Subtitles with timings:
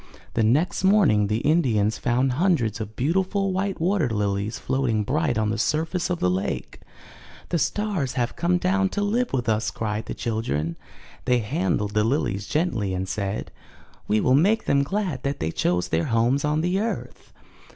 [0.33, 5.51] ''The next morning the Indians found hundreds of beautiful white water lilies floating bright on
[5.51, 6.79] the surface of the lake.
[7.49, 10.75] 'The stars have come down to live with us!" cried the children.
[11.25, 13.51] They handled the lilies gently and said:
[14.07, 17.31] "We will make them glad that they chose their homes on the earth."